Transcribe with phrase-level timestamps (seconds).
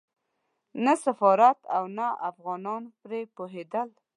[0.85, 3.89] نه سفارت او نه افغانان پرې پوهېدل.